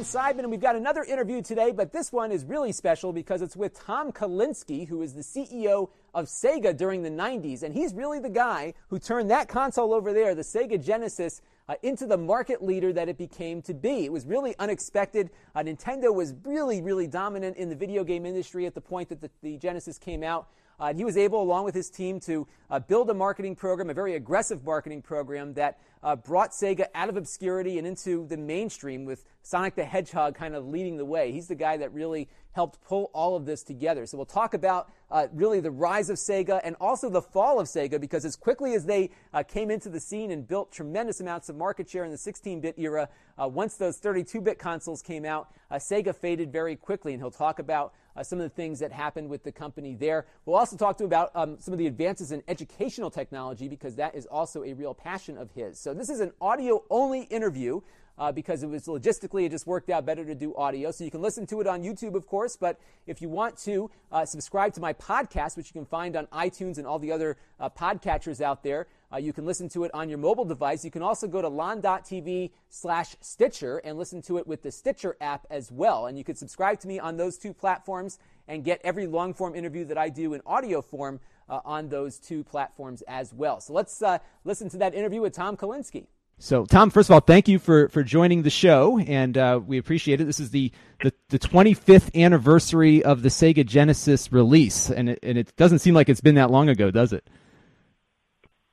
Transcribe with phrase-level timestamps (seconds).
[0.00, 3.42] Lon Seidman, and we've got another interview today, but this one is really special because
[3.42, 7.92] it's with Tom Kalinske, who is the CEO of Sega during the 90s, and he's
[7.92, 12.16] really the guy who turned that console over there, the Sega Genesis, uh, into the
[12.16, 14.06] market leader that it became to be.
[14.06, 15.28] It was really unexpected.
[15.54, 19.20] Uh, Nintendo was really, really dominant in the video game industry at the point that
[19.20, 20.48] the, the Genesis came out.
[20.80, 23.90] Uh, and he was able, along with his team, to uh, build a marketing program,
[23.90, 28.36] a very aggressive marketing program that uh, brought Sega out of obscurity and into the
[28.36, 31.32] mainstream with Sonic the Hedgehog kind of leading the way.
[31.32, 34.06] He's the guy that really helped pull all of this together.
[34.06, 37.66] So we'll talk about uh, really the rise of Sega and also the fall of
[37.66, 41.48] Sega because as quickly as they uh, came into the scene and built tremendous amounts
[41.48, 43.08] of market share in the 16-bit era,
[43.40, 47.12] uh, once those 32-bit consoles came out, uh, Sega faded very quickly.
[47.12, 50.26] And he'll talk about uh, some of the things that happened with the company there.
[50.44, 53.96] We'll also talk to him about um, some of the advances in educational technology because
[53.96, 55.78] that is also a real passion of his.
[55.78, 57.80] So this is an audio-only interview
[58.20, 60.90] uh, because it was logistically, it just worked out better to do audio.
[60.90, 63.90] So you can listen to it on YouTube, of course, but if you want to
[64.12, 67.38] uh, subscribe to my podcast, which you can find on iTunes and all the other
[67.58, 70.84] uh, podcatchers out there, uh, you can listen to it on your mobile device.
[70.84, 75.16] You can also go to lon.tv slash Stitcher and listen to it with the Stitcher
[75.20, 76.06] app as well.
[76.06, 79.54] And you can subscribe to me on those two platforms and get every long form
[79.54, 81.20] interview that I do in audio form
[81.50, 83.60] uh, on those two platforms as well.
[83.60, 86.06] So let's uh, listen to that interview with Tom Kalinske.
[86.42, 89.76] So, Tom, first of all, thank you for, for joining the show, and uh, we
[89.76, 90.24] appreciate it.
[90.24, 90.72] This is the,
[91.02, 95.92] the, the 25th anniversary of the Sega Genesis release, and it, and it doesn't seem
[95.92, 97.28] like it's been that long ago, does it?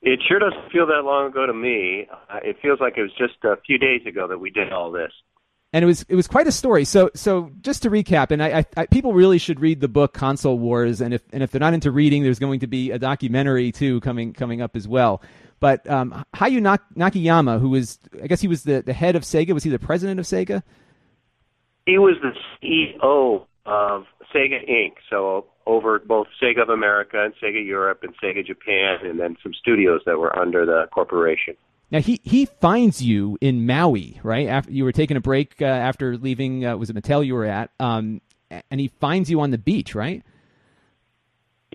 [0.02, 2.08] It sure doesn't feel that long ago to me.
[2.30, 4.90] Uh, it feels like it was just a few days ago that we did all
[4.90, 5.12] this.
[5.78, 6.86] And it was it was quite a story.
[6.86, 10.12] So so just to recap, and I, I, I, people really should read the book
[10.12, 12.98] Console Wars, and if and if they're not into reading, there's going to be a
[12.98, 15.22] documentary too coming coming up as well.
[15.60, 19.52] But um, Hayao Nakayama, who was I guess he was the, the head of Sega,
[19.52, 20.64] was he the president of Sega?
[21.86, 22.32] He was the
[22.64, 24.94] CEO of Sega Inc.
[25.12, 29.54] So over both Sega of America and Sega Europe and Sega Japan, and then some
[29.54, 31.56] studios that were under the corporation.
[31.92, 34.48] Now he he finds you in Maui, right?
[34.48, 37.46] After you were taking a break uh, after leaving, uh, was it Mattel you were
[37.46, 37.72] at?
[37.80, 40.24] Um, and he finds you on the beach, right?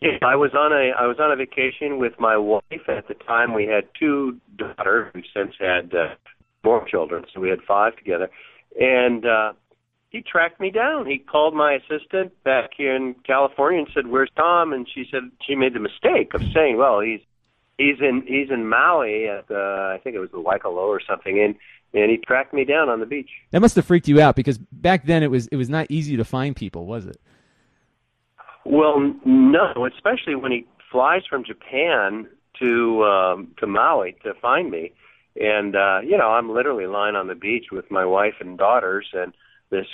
[0.02, 2.88] Yeah, I was on a I was on a vacation with my wife.
[2.88, 5.12] At the time, we had two daughters.
[5.14, 6.14] We've since had uh,
[6.64, 8.28] more children, so we had five together.
[8.78, 9.52] And uh,
[10.10, 11.06] he tracked me down.
[11.06, 15.30] He called my assistant back here in California and said, "Where's Tom?" And she said
[15.46, 17.20] she made the mistake of saying, "Well, he's
[17.78, 21.40] he's in he's in Maui at the I think it was the Waikolo or something."
[21.40, 21.54] And
[21.94, 23.28] and he tracked me down on the beach.
[23.50, 26.16] That must have freaked you out because back then it was it was not easy
[26.16, 27.20] to find people, was it?
[28.64, 32.28] Well, no, especially when he flies from Japan
[32.60, 34.92] to um, to Maui to find me.
[35.40, 39.06] And uh, you know, I'm literally lying on the beach with my wife and daughters,
[39.12, 39.32] and
[39.70, 39.86] this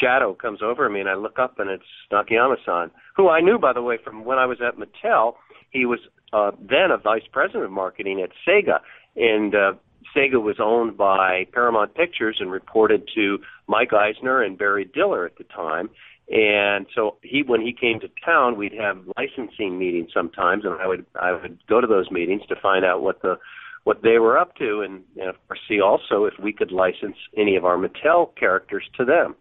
[0.00, 1.82] shadow comes over me, and I look up, and it's
[2.12, 5.34] Nakayama-san, who I knew, by the way, from when I was at Mattel.
[5.70, 6.00] He was
[6.32, 8.80] uh, then a vice president of marketing at Sega,
[9.16, 9.72] and uh,
[10.16, 15.36] Sega was owned by Paramount Pictures and reported to Mike Eisner and Barry Diller at
[15.38, 15.90] the time.
[16.30, 20.86] And so he, when he came to town, we'd have licensing meetings sometimes, and I
[20.86, 23.36] would I would go to those meetings to find out what the
[23.82, 27.16] what they were up to, and, and of course see also if we could license
[27.36, 29.34] any of our Mattel characters to them.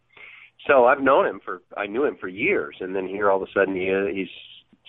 [0.65, 3.47] So I've known him for I knew him for years, and then here all of
[3.47, 4.27] a sudden he, he's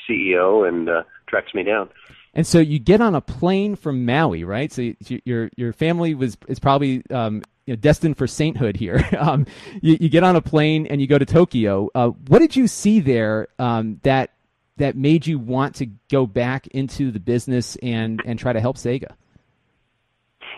[0.09, 1.89] CEO and uh, tracks me down.
[2.35, 4.73] And so you get on a plane from Maui, right?
[4.73, 9.09] So you, your your family was is probably um, you know, destined for sainthood here.
[9.19, 9.47] um,
[9.81, 11.89] you, you, get on a plane and you go to Tokyo.
[11.95, 14.31] Uh, what did you see there um, that
[14.77, 18.77] that made you want to go back into the business and and try to help
[18.77, 19.13] Sega?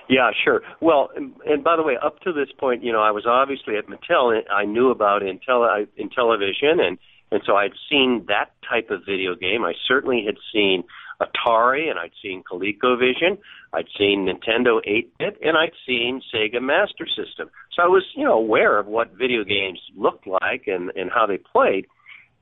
[0.08, 0.62] Yeah, sure.
[0.80, 3.76] Well, and, and by the way, up to this point, you know, I was obviously
[3.76, 4.36] at Mattel.
[4.36, 6.98] And I knew about Intel, in Intellivision, and
[7.32, 9.64] and so I'd seen that type of video game.
[9.64, 10.84] I certainly had seen
[11.20, 13.38] Atari, and I'd seen ColecoVision.
[13.72, 17.48] I'd seen Nintendo 8-bit, and I'd seen Sega Master System.
[17.74, 21.26] So I was, you know, aware of what video games looked like and and how
[21.26, 21.86] they played.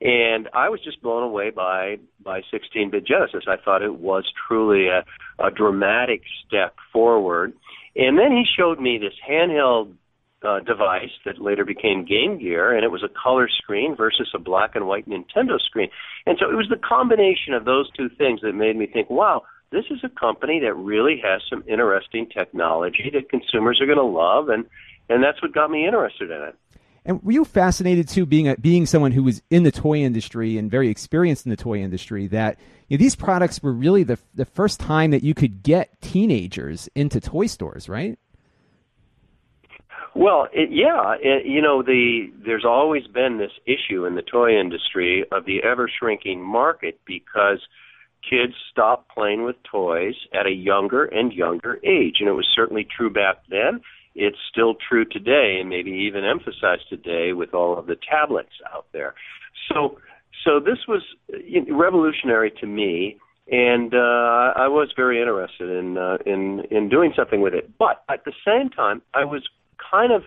[0.01, 3.45] and I was just blown away by by 16-bit Genesis.
[3.47, 5.05] I thought it was truly a,
[5.45, 7.53] a dramatic step forward.
[7.97, 9.95] And then he showed me this handheld
[10.43, 14.39] uh, device that later became Game Gear, and it was a color screen versus a
[14.39, 15.91] black and white Nintendo screen.
[16.27, 19.43] And so it was the combination of those two things that made me think, wow,
[19.71, 24.05] this is a company that really has some interesting technology that consumers are going to
[24.05, 24.65] love, and
[25.09, 26.57] and that's what got me interested in it.
[27.05, 30.59] And were you fascinated too, being a, being someone who was in the toy industry
[30.59, 32.59] and very experienced in the toy industry, that
[32.89, 36.89] you know, these products were really the the first time that you could get teenagers
[36.95, 38.19] into toy stores, right?
[40.15, 44.59] Well, it, yeah, it, you know, the there's always been this issue in the toy
[44.59, 47.61] industry of the ever shrinking market because
[48.29, 52.87] kids stop playing with toys at a younger and younger age, and it was certainly
[52.97, 53.81] true back then
[54.15, 58.87] it's still true today, and maybe even emphasized today with all of the tablets out
[58.93, 59.15] there.
[59.69, 59.99] So,
[60.45, 61.03] so this was
[61.71, 63.19] revolutionary to me,
[63.51, 67.71] and uh, I was very interested in uh, in in doing something with it.
[67.79, 69.43] But at the same time, I was
[69.91, 70.23] kind of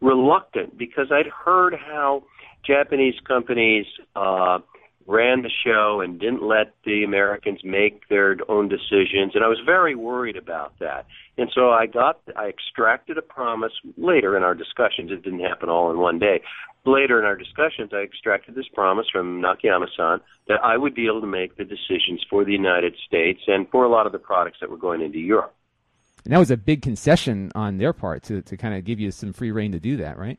[0.00, 2.24] reluctant because I'd heard how
[2.66, 4.58] Japanese companies uh,
[5.06, 9.60] ran the show and didn't let the Americans make their own decisions, and I was
[9.64, 11.06] very worried about that.
[11.38, 15.10] And so I got, I extracted a promise later in our discussions.
[15.10, 16.40] It didn't happen all in one day.
[16.84, 21.20] Later in our discussions, I extracted this promise from Nakayama-san that I would be able
[21.20, 24.58] to make the decisions for the United States and for a lot of the products
[24.60, 25.54] that were going into Europe.
[26.24, 29.10] And that was a big concession on their part to, to kind of give you
[29.10, 30.38] some free reign to do that, right?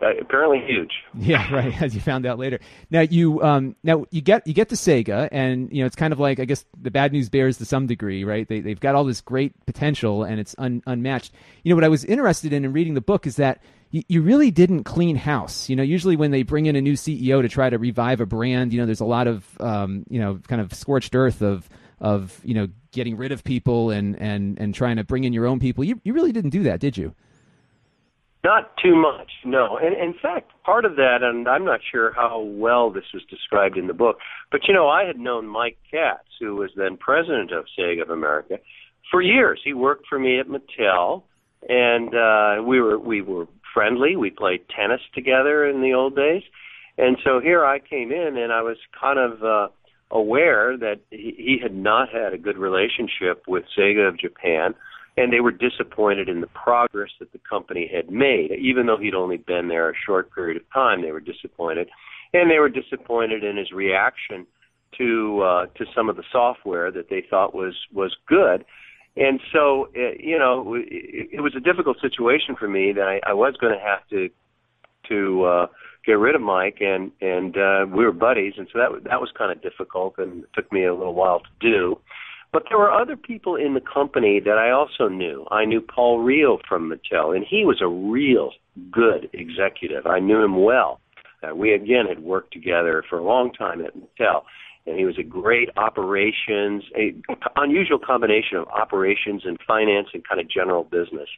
[0.00, 0.92] Uh, apparently huge.
[1.16, 1.80] Yeah, right.
[1.80, 2.58] As you found out later.
[2.90, 6.12] Now you um now you get you get to Sega, and you know it's kind
[6.12, 8.48] of like I guess the bad news bears to some degree, right?
[8.48, 11.32] They they've got all this great potential, and it's un, unmatched.
[11.62, 14.22] You know what I was interested in in reading the book is that you, you
[14.22, 15.68] really didn't clean house.
[15.68, 18.26] You know, usually when they bring in a new CEO to try to revive a
[18.26, 21.68] brand, you know, there's a lot of um you know kind of scorched earth of
[22.00, 25.46] of you know getting rid of people and and and trying to bring in your
[25.46, 25.84] own people.
[25.84, 27.14] You you really didn't do that, did you?
[28.44, 29.78] Not too much, no.
[29.78, 33.78] And in fact, part of that, and I'm not sure how well this was described
[33.78, 34.18] in the book,
[34.52, 38.10] but you know, I had known Mike Katz, who was then president of Sega of
[38.10, 38.58] America,
[39.10, 39.60] for years.
[39.64, 41.22] He worked for me at Mattel,
[41.70, 44.14] and uh, we were we were friendly.
[44.14, 46.42] We played tennis together in the old days,
[46.98, 49.68] and so here I came in, and I was kind of uh,
[50.10, 54.74] aware that he, he had not had a good relationship with Sega of Japan
[55.16, 58.50] and they were disappointed in the progress that the company had made.
[58.58, 61.88] Even though he'd only been there a short period of time, they were disappointed,
[62.32, 64.46] and they were disappointed in his reaction
[64.98, 68.64] to uh, to some of the software that they thought was was good.
[69.16, 73.30] And so, uh, you know, it, it was a difficult situation for me that I,
[73.30, 74.28] I was going to have to
[75.08, 75.66] to uh,
[76.06, 79.30] get rid of Mike, and and uh, we were buddies, and so that that was
[79.36, 81.98] kind of difficult, and it took me a little while to do.
[82.52, 85.44] But there were other people in the company that I also knew.
[85.50, 88.50] I knew Paul Rioux from Mattel, and he was a real
[88.92, 90.06] good executive.
[90.06, 91.00] I knew him well.
[91.42, 94.42] Uh, we again had worked together for a long time at Mattel,
[94.86, 97.14] and he was a great operations, a
[97.56, 101.28] unusual combination of operations and finance and kind of general business.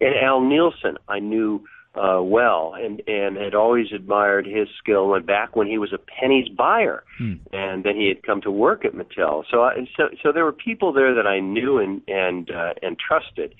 [0.00, 1.64] And Al Nilsen, I knew
[1.98, 5.08] uh, well, and and had always admired his skill.
[5.08, 7.34] Went back when he was a Penney's buyer, hmm.
[7.52, 9.44] and then he had come to work at Mattel.
[9.50, 12.96] So I, so so there were people there that I knew and and uh, and
[12.98, 13.54] trusted.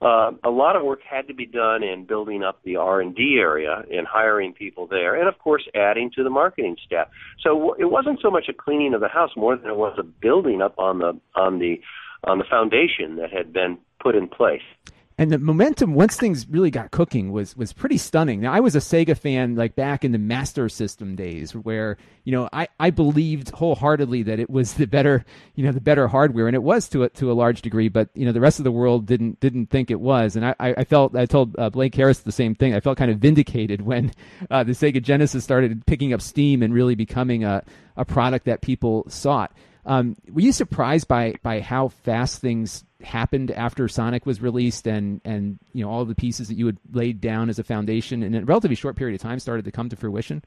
[0.00, 3.14] Uh, a lot of work had to be done in building up the R and
[3.14, 7.08] D area and hiring people there, and of course adding to the marketing staff.
[7.42, 10.02] So it wasn't so much a cleaning of the house more than it was a
[10.02, 11.80] building up on the on the
[12.24, 14.62] on the foundation that had been put in place
[15.22, 18.40] and the momentum once things really got cooking was was pretty stunning.
[18.40, 22.32] Now I was a Sega fan like back in the Master System days where you
[22.32, 25.24] know I, I believed wholeheartedly that it was the better
[25.54, 28.08] you know the better hardware and it was to a, to a large degree, but
[28.14, 30.34] you know the rest of the world didn't didn't think it was.
[30.34, 32.74] And I, I felt I told uh, Blake Harris the same thing.
[32.74, 34.10] I felt kind of vindicated when
[34.50, 37.62] uh, the Sega Genesis started picking up steam and really becoming a
[37.96, 39.52] a product that people sought.
[39.84, 45.20] Um, were you surprised by by how fast things happened after Sonic was released, and
[45.24, 48.34] and you know all the pieces that you had laid down as a foundation in
[48.34, 50.42] a relatively short period of time started to come to fruition?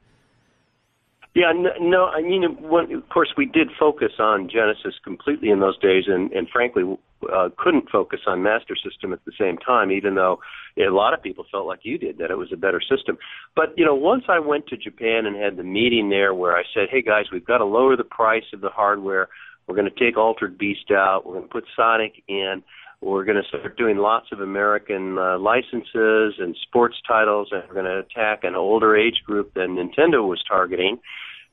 [1.36, 5.78] Yeah, no, I mean, when, of course, we did focus on Genesis completely in those
[5.80, 6.82] days, and, and frankly,
[7.30, 10.40] uh, couldn't focus on Master System at the same time, even though
[10.78, 13.18] a lot of people felt like you did that it was a better system.
[13.54, 16.62] But you know, once I went to Japan and had the meeting there, where I
[16.72, 19.28] said, "Hey guys, we've got to lower the price of the hardware.
[19.66, 21.26] We're going to take Altered Beast out.
[21.26, 22.62] We're going to put Sonic in."
[23.02, 27.74] we're going to start doing lots of American uh, licenses and sports titles, and we're
[27.74, 30.98] going to attack an older age group than Nintendo was targeting,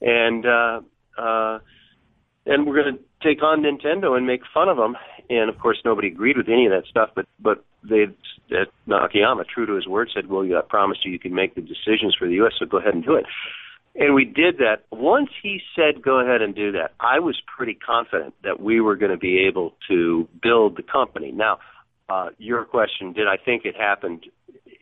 [0.03, 0.81] and uh,
[1.17, 1.59] uh,
[2.45, 4.95] and we're going to take on Nintendo and make fun of them.
[5.29, 8.05] And of course, nobody agreed with any of that stuff, but but they
[8.49, 11.55] that Nakayama, true to his word, said, "Well, you, I promised you you can make
[11.55, 13.25] the decisions for the U.S., so go ahead and do it."
[13.95, 14.85] And we did that.
[14.91, 18.95] Once he said, go ahead and do that, I was pretty confident that we were
[18.95, 21.31] going to be able to build the company.
[21.31, 21.59] Now,
[22.09, 24.25] uh, your question, did I think it happened?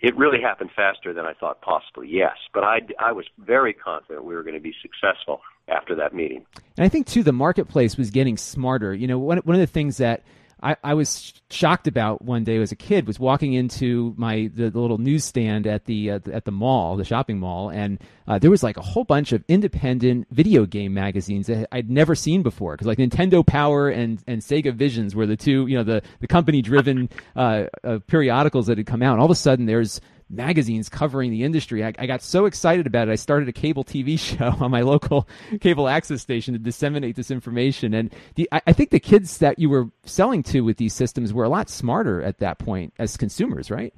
[0.01, 2.35] It really happened faster than I thought possibly, yes.
[2.53, 6.45] But I, I was very confident we were going to be successful after that meeting.
[6.77, 8.93] And I think, too, the marketplace was getting smarter.
[8.95, 10.23] You know, one, one of the things that
[10.63, 14.69] I, I was shocked about one day as a kid was walking into my the,
[14.69, 18.51] the little newsstand at the uh, at the mall, the shopping mall, and uh, there
[18.51, 22.73] was like a whole bunch of independent video game magazines that I'd never seen before.
[22.73, 26.27] Because like Nintendo Power and and Sega Visions were the two, you know, the the
[26.27, 29.13] company driven uh, uh, periodicals that had come out.
[29.13, 29.99] And all of a sudden, there's
[30.31, 31.83] magazines covering the industry.
[31.83, 33.11] I, I, got so excited about it.
[33.11, 35.27] I started a cable TV show on my local
[35.59, 37.93] cable access station to disseminate this information.
[37.93, 41.33] And the, I, I, think the kids that you were selling to with these systems
[41.33, 43.93] were a lot smarter at that point as consumers, right?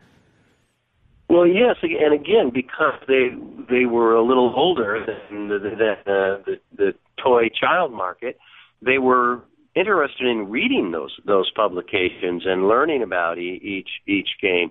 [1.29, 3.29] Well, yes, and again, because they
[3.69, 8.37] they were a little older than the, the, uh, the, the toy child market,
[8.81, 9.41] they were
[9.75, 14.69] interested in reading those those publications and learning about e- each each game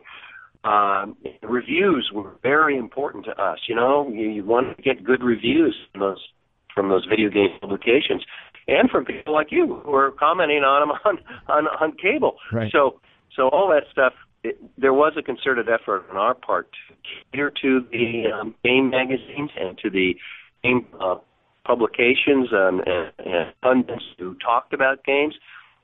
[0.64, 3.58] um, reviews were very important to us.
[3.68, 6.28] You know, you, you want to get good reviews from those
[6.74, 8.24] from those video game publications,
[8.66, 12.36] and from people like you who are commenting on them on on, on cable.
[12.52, 12.70] Right.
[12.72, 13.00] So
[13.36, 14.12] so all that stuff.
[14.44, 16.94] It, there was a concerted effort on our part to
[17.30, 20.16] cater to the um, game magazines and to the
[20.64, 21.14] game uh,
[21.64, 25.34] publications and, and, and pundits who talked about games.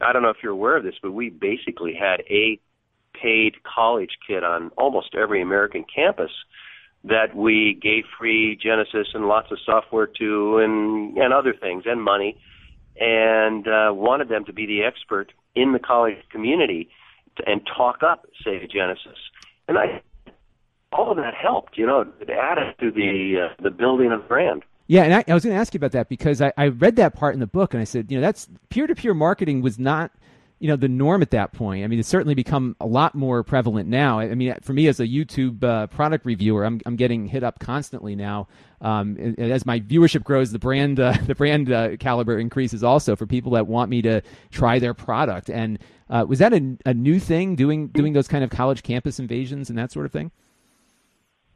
[0.01, 2.59] I don't know if you're aware of this, but we basically had a
[3.21, 6.31] paid college kid on almost every American campus
[7.05, 12.03] that we gave free Genesis and lots of software to and and other things and
[12.03, 12.39] money
[13.01, 16.89] and uh, wanted them to be the expert in the college community
[17.37, 19.19] to, and talk up Sega Genesis.
[19.69, 20.03] And I
[20.93, 24.27] all of that helped, you know, it added to the uh, the building of the
[24.29, 24.65] brand.
[24.87, 26.97] Yeah, and I, I was going to ask you about that because I, I read
[26.97, 29.61] that part in the book and I said, you know, that's peer to peer marketing
[29.61, 30.13] was not
[30.61, 31.85] you know the norm at that point.
[31.85, 34.19] I mean, it's certainly become a lot more prevalent now.
[34.19, 37.59] I mean, for me as a YouTube uh, product reviewer, I'm I'm getting hit up
[37.61, 38.49] constantly now.
[38.81, 43.27] Um, as my viewership grows, the brand uh, the brand uh, caliber increases also for
[43.27, 45.49] people that want me to try their product.
[45.49, 45.79] And
[46.11, 49.71] uh, was that a, a new thing doing doing those kind of college campus invasions
[49.71, 50.31] and that sort of thing?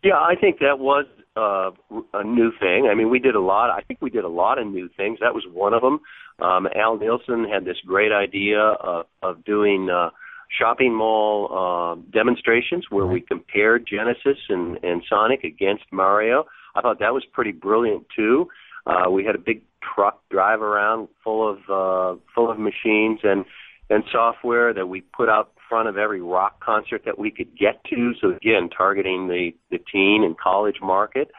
[0.05, 1.07] Yeah, I think that was
[1.37, 1.71] uh,
[2.13, 2.89] a new thing.
[2.91, 3.71] I mean, we did a lot.
[3.71, 5.19] I think we did a lot of new things.
[5.21, 6.01] That was one of them.
[6.41, 10.11] Um, Al Nilsen had this great idea of, of doing uh,
[10.59, 16.45] shopping mall uh, demonstrations where we compared Genesis and, and Sonic against Mario.
[16.75, 18.49] I thought that was pretty brilliant too.
[18.87, 19.63] Uh, we had a big
[19.95, 23.45] truck drive around full of uh, full of machines and
[23.91, 27.83] and software that we put out front of every rock concert that we could get
[27.85, 28.13] to.
[28.21, 31.31] So again, targeting the the teen and college market.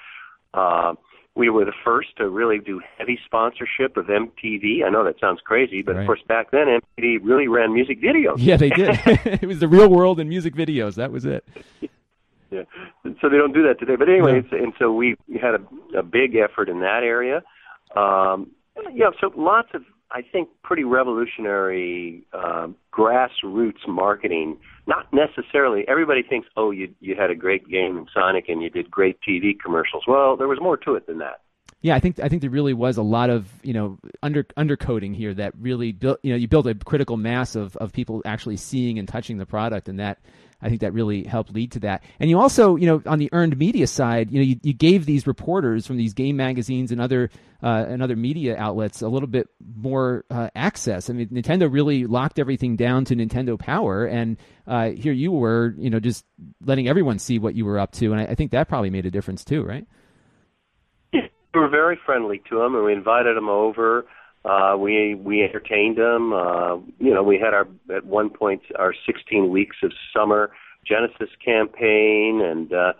[0.53, 0.93] Uh,
[1.35, 4.83] we were the first to really do heavy sponsorship of MTV.
[4.85, 6.01] I know that sounds crazy, but right.
[6.01, 8.35] of course back then MTV really ran music videos.
[8.37, 8.99] Yeah, they did.
[9.05, 10.95] it was the real world in music videos.
[10.95, 11.45] That was it.
[12.51, 12.63] yeah.
[13.21, 13.95] So they don't do that today.
[13.95, 14.59] But anyway, yeah.
[14.59, 17.41] and so we had a, a big effort in that area.
[17.95, 18.51] Um,
[18.93, 24.57] yeah, so lots of I think, pretty revolutionary uh, grassroots marketing.
[24.85, 28.69] Not necessarily everybody thinks, oh, you you had a great game in Sonic and you
[28.69, 30.03] did great TV commercials.
[30.07, 31.41] Well, there was more to it than that.
[31.81, 35.13] Yeah, I think I think there really was a lot of you know under undercoding
[35.13, 38.57] here that really built you know you built a critical mass of of people actually
[38.57, 40.19] seeing and touching the product, and that
[40.63, 42.03] I think that really helped lead to that.
[42.19, 45.05] And you also, you know, on the earned media side, you know, you, you gave
[45.05, 47.29] these reporters from these game magazines and other
[47.61, 51.09] uh, and other media outlets a little bit more uh, access.
[51.09, 55.75] I mean, Nintendo really locked everything down to Nintendo Power, and uh, here you were,
[55.77, 56.25] you know, just
[56.65, 59.05] letting everyone see what you were up to, and I, I think that probably made
[59.05, 59.85] a difference too, right?
[61.13, 64.05] We were very friendly to them, and we invited them over.
[64.45, 66.33] Uh, we we entertained them.
[66.33, 70.51] Uh, you know, we had our at one point our 16 weeks of summer
[70.85, 72.93] Genesis campaign, and uh,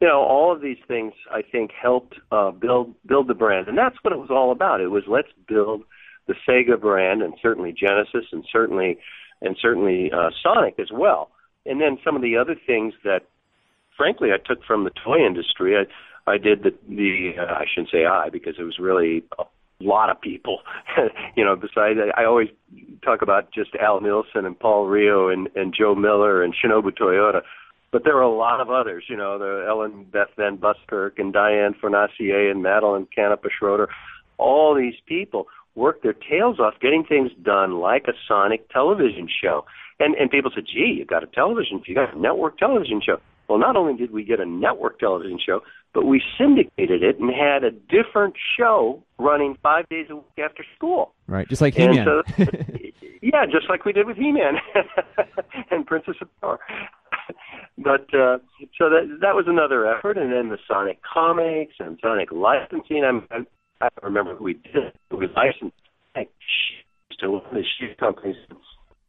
[0.00, 3.76] you know all of these things I think helped uh, build build the brand, and
[3.76, 4.80] that's what it was all about.
[4.80, 5.82] It was let's build
[6.28, 8.98] the Sega brand, and certainly Genesis, and certainly
[9.40, 11.30] and certainly uh, Sonic as well.
[11.66, 13.20] And then some of the other things that,
[13.96, 15.76] frankly, I took from the toy industry.
[15.76, 19.24] I I did the the uh, I shouldn't say I because it was really
[19.80, 20.60] lot of people.
[21.36, 22.48] you know, besides, I always
[23.04, 27.42] talk about just Al Nilsen and Paul Rioux and, and Joe Miller and Shinobu Toyota.
[27.92, 31.32] But there were a lot of others, you know, the Ellen Beth Van Buskirk and
[31.32, 33.88] Diane Fornasier and Madeline Canepa Schroeder.
[34.36, 39.64] All these people worked their tails off getting things done like a Sonic television show.
[40.00, 43.20] And and people said, "Gee, you got a television, you got a network television show."
[43.48, 45.60] Well, not only did we get a network television show,
[45.94, 50.64] but we syndicated it and had a different show running five days a week after
[50.76, 51.14] school.
[51.28, 52.04] Right, just like He-Man.
[52.04, 52.22] So,
[53.22, 54.54] yeah, just like we did with He-Man
[55.70, 56.58] and Princess of Power.
[57.78, 58.38] but uh,
[58.76, 63.04] so that that was another effort, and then the Sonic comics and Sonic licensing.
[63.04, 63.38] I'm, I,
[63.80, 64.92] I don't remember who we did.
[65.10, 65.76] We licensed
[66.12, 66.30] Sonic
[67.20, 68.36] to one of the shoe companies.
[68.50, 68.56] It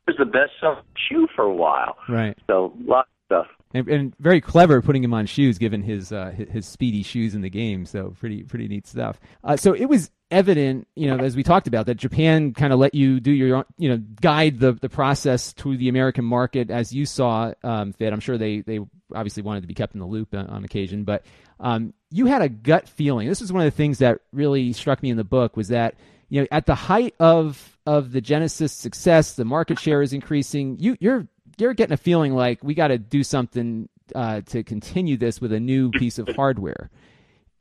[0.08, 1.98] was the best selling shoe for a while.
[2.08, 2.38] Right.
[2.46, 6.32] So lots of stuff and, and, very clever putting him on shoes, given his, uh,
[6.32, 7.86] his, speedy shoes in the game.
[7.86, 9.20] So pretty pretty neat stuff.
[9.44, 12.80] Uh, so it was evident, you know, as we talked about, that Japan kind of
[12.80, 16.94] let you do your, you know, guide the the process to the American market as
[16.94, 18.14] you saw um, fit.
[18.14, 18.80] I'm sure they they
[19.14, 21.26] obviously wanted to be kept in the loop on, on occasion, but
[21.60, 23.28] um, you had a gut feeling.
[23.28, 25.96] This is one of the things that really struck me in the book was that
[26.30, 30.78] you know at the height of of the Genesis success, the market share is increasing.
[30.80, 35.18] You you're you're getting a feeling like we got to do something uh, to continue
[35.18, 36.90] this with a new piece of hardware.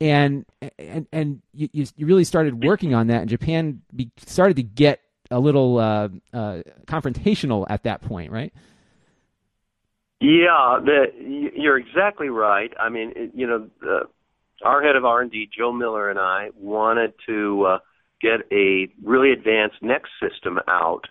[0.01, 0.45] And
[0.77, 4.99] and and you, you really started working on that, and Japan be, started to get
[5.31, 8.53] a little uh, uh, confrontational at that point, right?
[10.19, 11.05] Yeah, the,
[11.55, 12.71] you're exactly right.
[12.79, 14.05] I mean, you know, uh,
[14.63, 17.79] our head of R&D, Joe Miller, and I wanted to uh,
[18.21, 21.05] get a really advanced next system out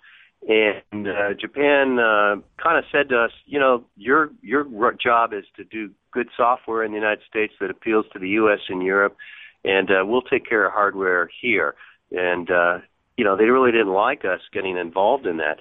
[0.47, 4.65] and uh, Japan uh, kind of said to us, you know, your your
[5.03, 8.61] job is to do good software in the United States that appeals to the U.S.
[8.69, 9.17] and Europe,
[9.65, 11.75] and uh, we'll take care of hardware here.
[12.11, 12.79] And uh,
[13.17, 15.61] you know, they really didn't like us getting involved in that,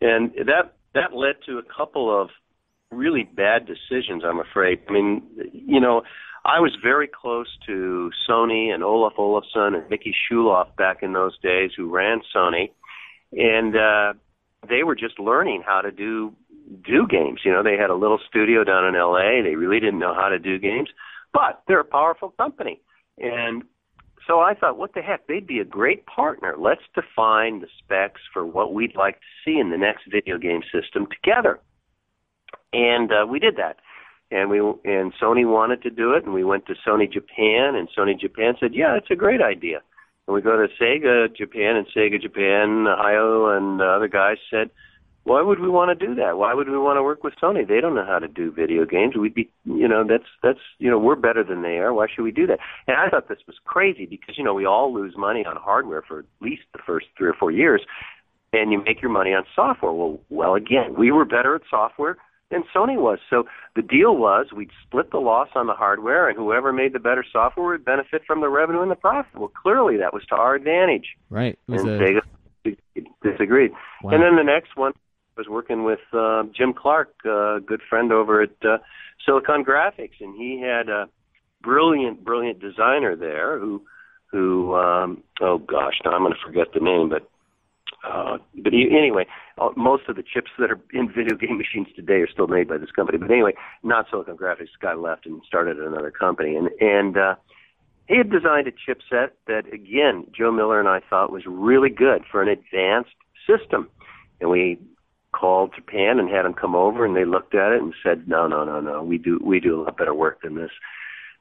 [0.00, 2.30] and that that led to a couple of
[2.90, 4.22] really bad decisions.
[4.24, 4.80] I'm afraid.
[4.88, 5.22] I mean,
[5.52, 6.02] you know.
[6.44, 11.38] I was very close to Sony and Olaf Olafsson and Micky Schulhof back in those
[11.38, 12.70] days, who ran Sony
[13.32, 14.12] and uh,
[14.68, 16.34] they were just learning how to do
[16.84, 17.40] do games.
[17.44, 19.42] You know, they had a little studio down in L.A.
[19.42, 20.88] They really didn't know how to do games,
[21.32, 22.80] but they're a powerful company,
[23.18, 23.64] and
[24.26, 25.26] so I thought, what the heck?
[25.26, 26.54] They'd be a great partner.
[26.58, 30.60] Let's define the specs for what we'd like to see in the next video game
[30.72, 31.58] system together.
[32.72, 33.76] And uh, we did that.
[34.30, 37.88] And we and Sony wanted to do it, and we went to Sony Japan, and
[37.96, 39.82] Sony Japan said, "Yeah, it's a great idea."
[40.26, 44.70] And we go to Sega Japan, and Sega Japan, Ohio, and the other guys said,
[45.24, 46.36] why would we want to do that?
[46.36, 47.66] Why would we want to work with Sony?
[47.66, 49.16] They don't know how to do video games.
[49.16, 51.94] We'd be, you know, that's that's, you know, we're better than they are.
[51.94, 52.58] Why should we do that?
[52.88, 56.02] And I thought this was crazy because you know we all lose money on hardware
[56.02, 57.82] for at least the first three or four years,
[58.52, 59.92] and you make your money on software.
[59.92, 62.16] Well, well, again, we were better at software
[62.52, 63.18] than Sony was.
[63.28, 67.00] So the deal was we'd split the loss on the hardware, and whoever made the
[67.00, 69.34] better software would benefit from the revenue and the profit.
[69.34, 71.16] Well, clearly that was to our advantage.
[71.30, 71.58] Right.
[71.68, 71.98] It was and a...
[71.98, 72.20] Sega
[73.22, 73.72] disagreed.
[74.02, 74.12] Wow.
[74.12, 74.92] And then the next one
[75.36, 78.78] was working with uh, Jim Clark, a good friend over at uh,
[79.24, 81.08] Silicon Graphics, and he had a
[81.62, 83.82] brilliant, brilliant designer there who,
[84.30, 87.28] who, um, oh gosh, now I'm going to forget the name, but
[88.08, 89.41] uh, but anyway, uh,
[89.76, 92.78] most of the chips that are in video game machines today are still made by
[92.78, 93.18] this company.
[93.18, 94.68] But anyway, not Silicon Graphics.
[94.80, 97.34] Guy left and started another company, and and uh,
[98.06, 102.22] he had designed a chipset that, again, Joe Miller and I thought was really good
[102.30, 103.14] for an advanced
[103.46, 103.88] system,
[104.40, 104.78] and we
[105.32, 108.46] called Japan and had them come over, and they looked at it and said, no,
[108.46, 110.70] no, no, no, we do we do a lot better work than this.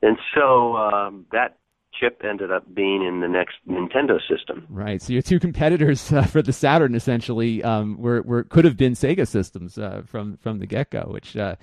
[0.02, 1.58] And so um, that
[2.00, 4.66] chip ended up being in the next Nintendo system.
[4.70, 5.02] Right.
[5.02, 8.94] So your two competitors uh, for the Saturn essentially um, were, were could have been
[8.94, 11.36] Sega systems uh, from from the get go, which.
[11.36, 11.56] Uh,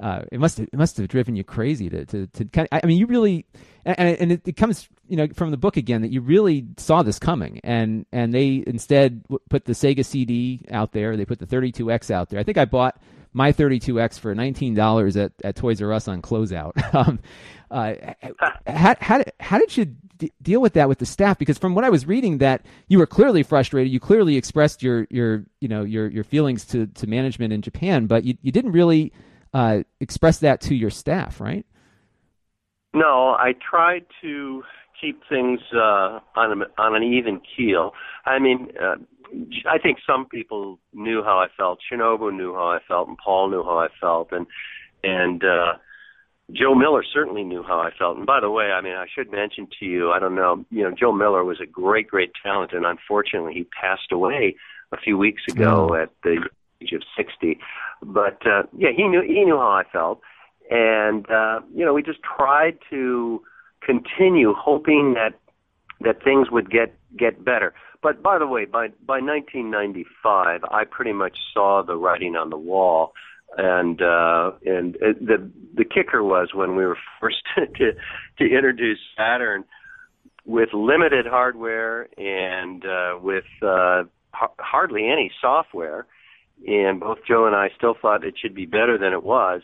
[0.00, 2.80] uh, it must have, it must have driven you crazy to to, to kind of,
[2.82, 3.46] I mean you really
[3.84, 7.02] and, and it, it, comes you know from the book again that you really saw
[7.02, 11.46] this coming and and they instead put the Sega CD out there they put the
[11.46, 13.00] 32X out there I think I bought
[13.32, 17.18] my 32X for $19 at, at Toys R Us on closeout um,
[17.72, 17.94] uh,
[18.66, 19.86] how, how, did, how did you
[20.18, 21.38] d- deal with that with the staff?
[21.38, 23.90] Because from what I was reading, that you were clearly frustrated.
[23.90, 28.06] You clearly expressed your your you know your your feelings to, to management in Japan,
[28.06, 29.10] but you, you didn't really
[29.54, 31.64] uh, express that to your staff, right?
[32.92, 34.62] No, I tried to
[35.02, 37.92] keep things uh, on a, on an even keel.
[38.24, 38.94] I mean, uh,
[39.68, 41.80] I think some people knew how I felt.
[41.90, 44.46] Shinobu knew how I felt, and Paul knew how I felt, and
[45.02, 45.72] and uh,
[46.52, 48.16] Joe Miller certainly knew how I felt.
[48.18, 50.82] And by the way, I mean, I should mention to you, I don't know, you
[50.84, 54.54] know, Joe Miller was a great, great talent, and unfortunately, he passed away
[54.92, 55.94] a few weeks ago Oh.
[55.94, 56.46] at the
[56.82, 57.58] age of 60.
[58.02, 60.20] But uh, yeah, he knew he knew how I felt,
[60.70, 63.42] and uh, you know we just tried to
[63.84, 65.38] continue hoping that
[66.00, 67.74] that things would get get better.
[68.02, 72.58] But by the way, by by 1995, I pretty much saw the writing on the
[72.58, 73.12] wall,
[73.56, 77.92] and uh, and uh, the the kicker was when we were forced to
[78.38, 79.64] to introduce Saturn
[80.44, 86.06] with limited hardware and uh, with uh, ha- hardly any software,
[86.66, 89.62] and both Joe and I still thought it should be better than it was.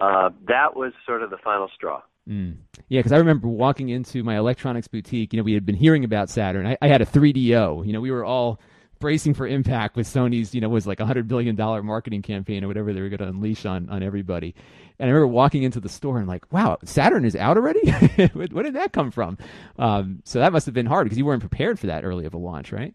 [0.00, 2.02] Uh, that was sort of the final straw.
[2.28, 2.56] Mm.
[2.88, 5.32] Yeah, because I remember walking into my electronics boutique.
[5.32, 6.66] You know, we had been hearing about Saturn.
[6.66, 7.86] I, I had a 3DO.
[7.86, 8.60] You know, we were all
[9.00, 10.54] bracing for impact with Sony's.
[10.54, 13.18] You know, was like a hundred billion dollar marketing campaign or whatever they were going
[13.18, 14.54] to unleash on on everybody.
[14.98, 17.90] And I remember walking into the store and like, wow, Saturn is out already.
[18.32, 19.38] where, did that come from?
[19.78, 22.34] Um, so that must have been hard because you weren't prepared for that early of
[22.34, 22.94] a launch, right?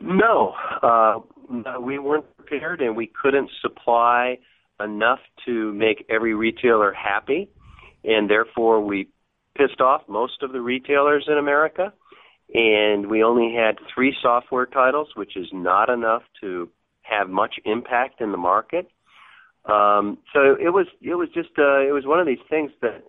[0.00, 1.18] No, uh,
[1.80, 4.38] we weren't prepared, and we couldn't supply
[4.82, 7.50] enough to make every retailer happy,
[8.04, 9.08] and therefore we
[9.56, 11.92] pissed off most of the retailers in America.
[12.52, 16.68] And we only had three software titles, which is not enough to
[17.02, 18.90] have much impact in the market.
[19.66, 23.04] Um, so it was it was just uh, it was one of these things that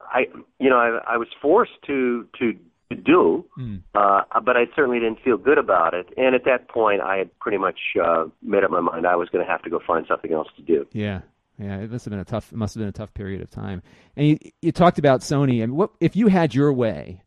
[0.00, 0.26] I
[0.58, 2.52] you know I, I was forced to to
[2.90, 3.82] to do, Mm.
[3.94, 6.08] uh, but I certainly didn't feel good about it.
[6.16, 9.28] And at that point, I had pretty much uh, made up my mind I was
[9.28, 10.86] going to have to go find something else to do.
[10.92, 11.20] Yeah,
[11.60, 11.78] yeah.
[11.78, 12.52] It must have been a tough.
[12.52, 13.82] It must have been a tough period of time.
[14.16, 15.60] And you, you talked about Sony.
[15.60, 17.22] Mean, what if you had your way?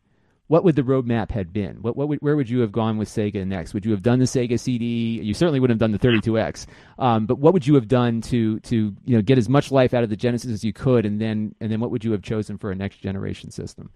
[0.48, 1.78] What would the roadmap had been?
[1.82, 3.74] What, what would, where would you have gone with Sega next?
[3.74, 5.20] Would you have done the Sega CD?
[5.22, 6.68] You certainly wouldn't have done the 32X.
[7.00, 9.94] Um, but what would you have done to to you know get as much life
[9.94, 12.22] out of the Genesis as you could, and then and then what would you have
[12.22, 13.92] chosen for a next generation system?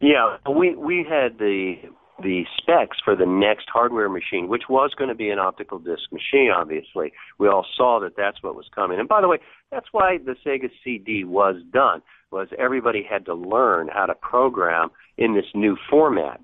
[0.00, 1.76] Yeah, we we had the
[2.20, 6.02] the specs for the next hardware machine, which was going to be an optical disc
[6.12, 6.50] machine.
[6.54, 8.98] Obviously, we all saw that that's what was coming.
[8.98, 9.38] And by the way,
[9.70, 12.02] that's why the Sega CD was done.
[12.30, 16.40] Was everybody had to learn how to program in this new format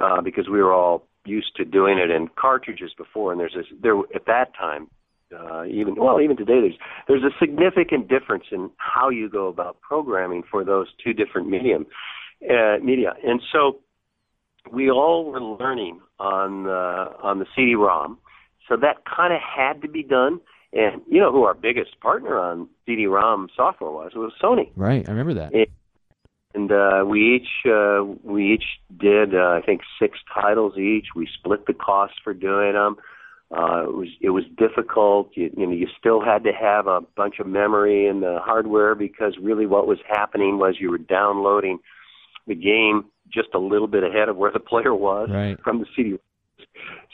[0.00, 3.66] uh, because we were all used to doing it in cartridges before, and there's this
[3.82, 4.88] there at that time.
[5.36, 9.78] Uh, even well, even today, there's there's a significant difference in how you go about
[9.80, 11.86] programming for those two different medium
[12.50, 13.78] uh, media, and so
[14.72, 18.18] we all were learning on the on the CD-ROM,
[18.68, 20.40] so that kind of had to be done.
[20.72, 24.12] And you know who our biggest partner on CD-ROM software was?
[24.14, 24.70] It was Sony.
[24.76, 25.54] Right, I remember that.
[25.54, 25.66] And,
[26.54, 28.64] and uh, we each uh, we each
[28.98, 31.06] did uh, I think six titles each.
[31.14, 32.96] We split the cost for doing them.
[33.50, 35.30] Uh, it was it was difficult.
[35.34, 38.94] You, you know, you still had to have a bunch of memory in the hardware
[38.94, 41.78] because really what was happening was you were downloading
[42.46, 45.58] the game just a little bit ahead of where the player was Right.
[45.60, 46.18] from the CD.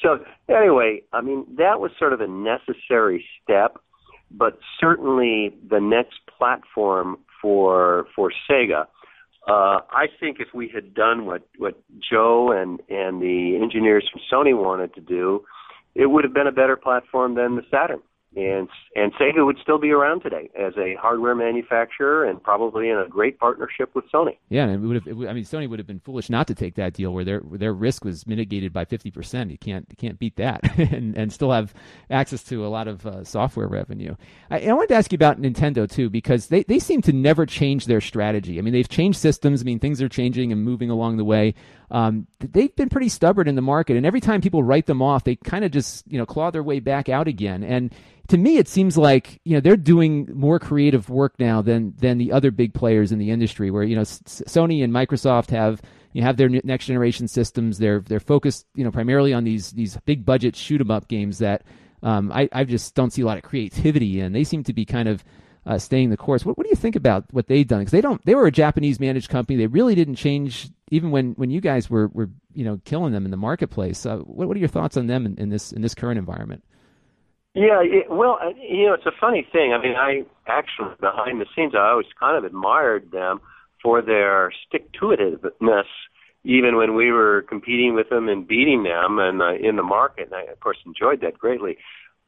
[0.03, 3.79] So anyway, I mean that was sort of a necessary step,
[4.31, 8.87] but certainly the next platform for for Sega.
[9.47, 14.23] Uh, I think if we had done what what Joe and and the engineers from
[14.33, 15.45] Sony wanted to do,
[15.95, 18.01] it would have been a better platform than the Saturn.
[18.37, 22.99] And and Sega would still be around today as a hardware manufacturer and probably in
[22.99, 24.37] a great partnership with Sony.
[24.49, 25.07] Yeah, and it would have.
[25.07, 27.25] It would, I mean, Sony would have been foolish not to take that deal where
[27.25, 29.51] their where their risk was mitigated by fifty percent.
[29.51, 31.75] You can't you can't beat that, and and still have
[32.11, 34.15] access to a lot of uh, software revenue.
[34.51, 37.47] I, I wanted to ask you about Nintendo too because they they seem to never
[37.47, 38.59] change their strategy.
[38.59, 39.63] I mean, they've changed systems.
[39.63, 41.55] I mean, things are changing and moving along the way.
[41.91, 45.25] Um, they've been pretty stubborn in the market, and every time people write them off,
[45.25, 47.63] they kind of just you know claw their way back out again.
[47.63, 47.95] And
[48.29, 52.19] to me, it seems like you know they're doing more creative work now than than
[52.19, 53.71] the other big players in the industry.
[53.71, 57.79] Where you know Sony and Microsoft have you have their next generation systems.
[57.79, 61.39] They're they're focused you know primarily on these these big budget shoot 'em up games
[61.39, 61.63] that
[62.03, 64.33] um, I I just don't see a lot of creativity in.
[64.33, 65.25] They seem to be kind of
[65.67, 66.45] uh, staying the course.
[66.45, 67.81] What, what do you think about what they've done?
[67.81, 69.57] Because they don't they were a Japanese managed company.
[69.57, 73.25] They really didn't change even when when you guys were were you know killing them
[73.25, 74.05] in the marketplace.
[74.07, 76.63] Uh, what what are your thoughts on them in, in this in this current environment?
[77.55, 79.73] Yeah, it, well, uh, you know, it's a funny thing.
[79.73, 83.41] I mean, I actually behind the scenes, I always kind of admired them
[83.81, 85.85] for their stick-to-itiveness,
[86.43, 90.27] even when we were competing with them and beating them and uh, in the market.
[90.33, 91.77] And I, of course, enjoyed that greatly.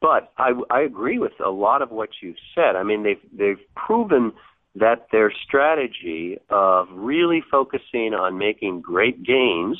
[0.06, 2.76] But I, I agree with a lot of what you've said.
[2.76, 4.30] I mean, they've they've proven
[4.76, 9.76] that their strategy of really focusing on making great games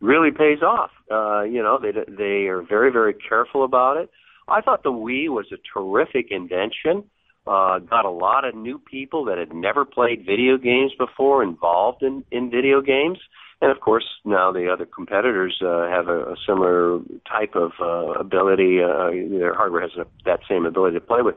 [0.00, 0.90] really pays off.
[1.08, 4.10] Uh, you know, they they are very very careful about it.
[4.48, 7.04] I thought the Wii was a terrific invention.
[7.46, 12.02] Uh, got a lot of new people that had never played video games before involved
[12.02, 13.18] in in video games,
[13.60, 18.18] and of course now the other competitors uh, have a, a similar type of uh,
[18.18, 18.80] ability.
[18.82, 21.36] Uh, their hardware has a, that same ability to play with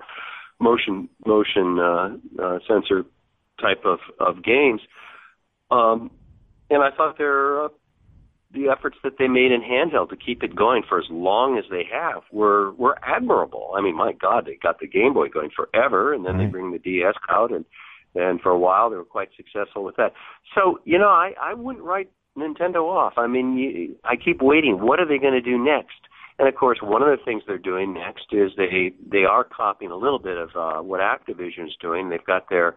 [0.60, 2.10] motion motion uh,
[2.42, 3.06] uh, sensor
[3.62, 4.82] type of of games.
[5.70, 6.12] Um,
[6.70, 7.70] and I thought their uh,
[8.54, 11.66] the efforts that they made in handheld to keep it going for as long as
[11.70, 13.74] they have were were admirable.
[13.78, 16.46] I mean, my God, they got the Game Boy going forever, and then right.
[16.46, 17.66] they bring the DS out, and
[18.18, 20.14] and for a while they were quite successful with that.
[20.56, 23.14] So you know, I I wouldn't write Nintendo off.
[23.18, 24.82] I mean, you, I keep waiting.
[24.82, 26.00] What are they going to do next?
[26.40, 29.92] And of course, one of the things they're doing next is they they are copying
[29.92, 32.10] a little bit of uh, what Activision's doing.
[32.10, 32.76] They've got their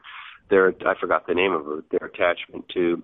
[0.48, 3.02] their I forgot the name of it, their attachment to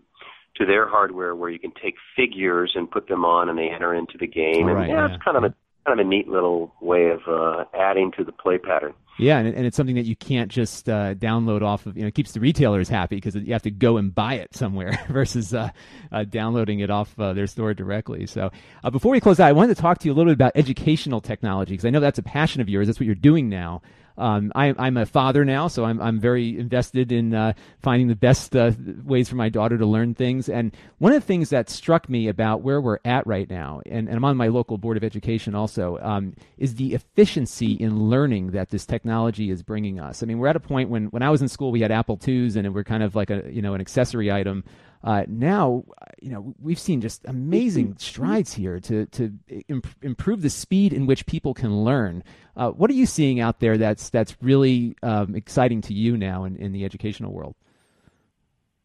[0.57, 3.95] to their hardware where you can take figures and put them on and they enter
[3.95, 4.67] into the game.
[4.67, 5.15] Right, and yeah, yeah.
[5.15, 5.55] it's kind of a
[5.87, 8.95] kind of a neat little way of uh, adding to the play pattern.
[9.19, 11.97] Yeah, and, and it's something that you can't just uh, download off of.
[11.97, 14.55] You know, it keeps the retailers happy because you have to go and buy it
[14.55, 15.71] somewhere versus uh,
[16.13, 18.27] uh, downloading it off uh, their store directly.
[18.27, 18.51] So,
[18.85, 20.53] uh, before we close out, I wanted to talk to you a little bit about
[20.55, 22.89] educational technology because I know that's a passion of yours.
[22.89, 23.81] That's what you're doing now.
[24.19, 27.53] Um, I, I'm a father now, so I'm, I'm very invested in uh,
[27.83, 28.73] finding the best uh,
[29.05, 30.49] ways for my daughter to learn things.
[30.49, 34.09] And one of the things that struck me about where we're at right now, and,
[34.09, 38.53] and I'm on my local board of education also, um, is the efficiency in learning
[38.53, 40.23] that this technology is bringing us.
[40.23, 42.19] I mean, we're at a point when when I was in school, we had Apple
[42.27, 44.65] IIs, and we're kind of like a you know an accessory item.
[45.07, 45.85] Uh, now,
[46.21, 49.33] you know, we've seen just amazing strides here to to
[49.69, 52.25] imp- improve the speed in which people can learn.
[52.57, 56.43] Uh, what are you seeing out there that's that's really um, exciting to you now
[56.43, 57.55] in, in the educational world?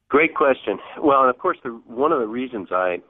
[0.09, 0.77] Great question.
[1.01, 3.01] Well, and of course, the, one of the reasons I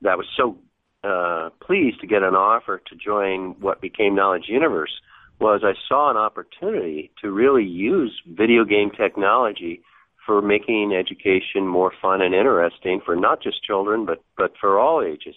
[0.00, 0.56] that was so
[1.04, 5.02] uh, pleased to get an offer to join what became Knowledge Universe
[5.38, 9.82] was I saw an opportunity to really use video game technology
[10.26, 15.02] for making education more fun and interesting for not just children but but for all
[15.02, 15.34] ages.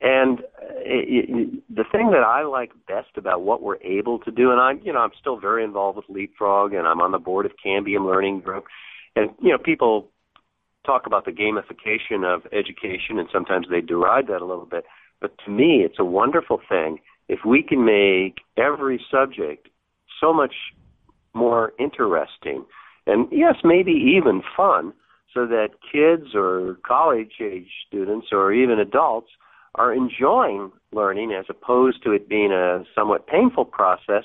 [0.00, 4.30] And uh, it, it, the thing that I like best about what we're able to
[4.30, 7.18] do, and I'm you know I'm still very involved with Leapfrog, and I'm on the
[7.18, 8.64] board of Cambium Learning Group,
[9.14, 10.08] and you know people
[10.84, 14.84] talk about the gamification of education, and sometimes they deride that a little bit.
[15.20, 19.68] But to me, it's a wonderful thing if we can make every subject
[20.20, 20.54] so much
[21.34, 22.64] more interesting,
[23.06, 24.92] and yes, maybe even fun,
[25.32, 29.28] so that kids or college age students or even adults
[29.74, 34.24] are enjoying learning as opposed to it being a somewhat painful process.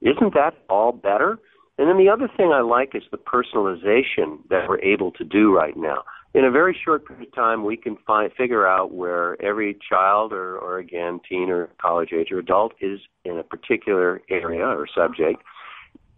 [0.00, 1.38] Isn't that all better?
[1.78, 5.54] And then the other thing I like is the personalization that we're able to do
[5.54, 6.02] right now.
[6.34, 10.32] In a very short period of time, we can find figure out where every child
[10.32, 14.86] or, or again teen or college age or adult is in a particular area or
[14.94, 15.42] subject,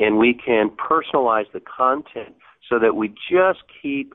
[0.00, 2.35] and we can personalize the content
[2.68, 4.14] so that we just keep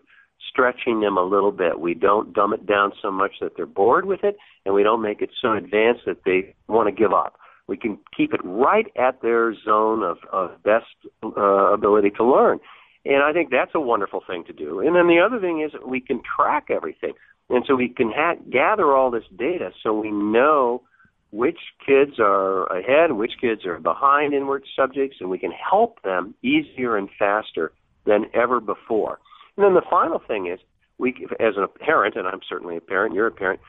[0.49, 1.79] stretching them a little bit.
[1.79, 5.01] We don't dumb it down so much that they're bored with it, and we don't
[5.01, 7.37] make it so advanced that they want to give up.
[7.67, 10.85] We can keep it right at their zone of, of best
[11.23, 12.59] uh, ability to learn.
[13.05, 14.79] And I think that's a wonderful thing to do.
[14.79, 17.13] And then the other thing is we can track everything.
[17.49, 20.81] And so we can ha- gather all this data so we know
[21.31, 26.01] which kids are ahead, which kids are behind in which subjects, and we can help
[26.01, 27.71] them easier and faster
[28.05, 29.19] than ever before.
[29.55, 30.59] And then the final thing is,
[30.97, 33.59] we, as a parent, and I'm certainly a parent, you're a parent,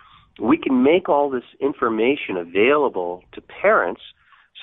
[0.40, 4.01] we can make all this information available to parents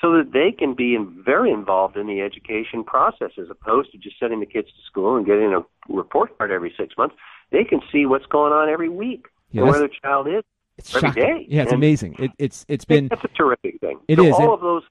[0.00, 3.98] so that they can be in, very involved in the education process as opposed to
[3.98, 7.14] just sending the kids to school and getting a report card every six months.
[7.50, 10.42] They can see what's going on every week Yeah, and where their child is
[10.78, 11.22] It's every shocking.
[11.22, 11.46] day.
[11.48, 12.16] Yeah, it's And amazing.
[12.18, 13.98] It, it's it's been that's a terrific thing.
[14.08, 14.82] It so is, all and- of those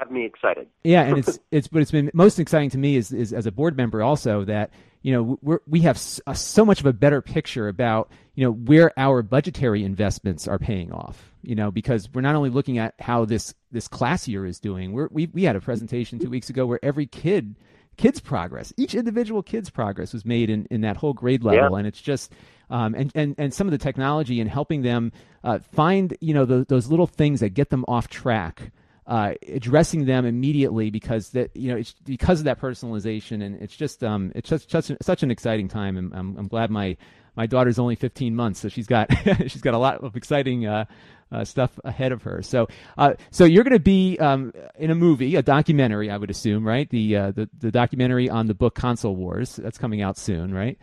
[0.00, 0.68] have me excited.
[0.84, 3.52] Yeah, and it's it's but it's been most exciting to me is, is as a
[3.52, 4.70] board member also that
[5.02, 8.52] you know we're, we have a, so much of a better picture about you know
[8.52, 11.32] where our budgetary investments are paying off.
[11.42, 14.92] You know because we're not only looking at how this this class year is doing.
[14.92, 17.54] We're, we we had a presentation two weeks ago where every kid
[17.98, 21.78] kids progress each individual kid's progress was made in, in that whole grade level Yeah.
[21.78, 22.32] and it's just
[22.70, 25.12] um, and, and and some of the technology and helping them
[25.44, 28.72] uh, find you know those, those little things that get them off track
[29.06, 33.74] uh, addressing them immediately because that you know it's because of that personalization and it's
[33.74, 36.96] just um it's just such, such an exciting time and I'm, I'm glad my
[37.38, 39.08] my daughter's only 15 months so she's got
[39.46, 40.84] she's got a lot of exciting uh,
[41.30, 42.66] uh, stuff ahead of her so
[42.98, 46.66] uh, so you're going to be um, in a movie a documentary I would assume
[46.66, 50.52] right the uh, the the documentary on the book Console Wars that's coming out soon
[50.52, 50.76] right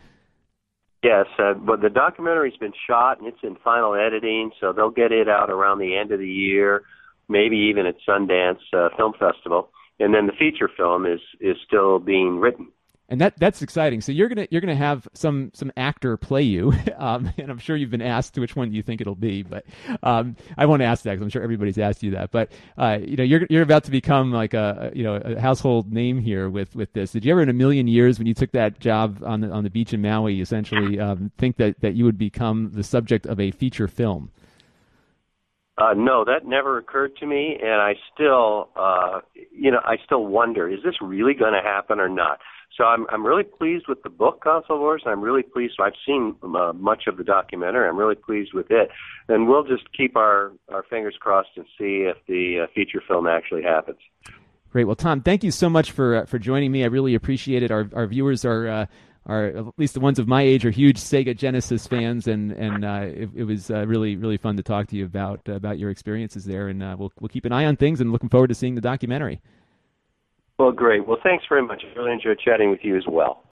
[1.02, 5.12] Yes, uh, but the documentary's been shot and it's in final editing, so they'll get
[5.12, 6.82] it out around the end of the year,
[7.28, 9.70] maybe even at Sundance uh, Film Festival.
[10.00, 12.72] And then the feature film is is still being written.
[13.08, 14.00] And that that's exciting.
[14.00, 17.76] So you're gonna you're gonna have some some actor play you, um, and I'm sure
[17.76, 19.64] you've been asked which one do you think it'll be, but
[20.02, 22.30] um, I won't ask that because I'm sure everybody's asked you that.
[22.30, 25.92] But uh, you know you're you're about to become like a you know a household
[25.92, 27.12] name here with with this.
[27.12, 29.64] Did you ever in a million years when you took that job on the on
[29.64, 33.38] the beach in Maui essentially um, think that that you would become the subject of
[33.38, 34.30] a feature film?
[35.78, 39.20] Uh, no, that never occurred to me, and I still, uh,
[39.52, 42.38] you know, I still wonder: is this really going to happen or not?
[42.76, 45.02] So I'm I'm really pleased with the book Console Wars.
[45.06, 45.74] I'm really pleased.
[45.80, 47.88] I've seen uh, much of the documentary.
[47.88, 48.90] I'm really pleased with it,
[49.28, 53.26] and we'll just keep our our fingers crossed and see if the uh, feature film
[53.26, 53.98] actually happens.
[54.70, 54.84] Great.
[54.84, 56.84] Well, Tom, thank you so much for uh, for joining me.
[56.84, 57.70] I really appreciate it.
[57.70, 58.86] Our our viewers are uh,
[59.26, 62.84] are at least the ones of my age are huge Sega Genesis fans, and and
[62.84, 65.90] uh, it, it, was uh, really really fun to talk to you about about your
[65.90, 66.68] experiences there.
[66.68, 68.80] And uh, we'll we'll keep an eye on things, and looking forward to seeing the
[68.80, 69.40] documentary.
[70.58, 71.06] Well, great.
[71.06, 71.82] Well, thanks very much.
[71.84, 73.42] I really enjoyed chatting with you as well.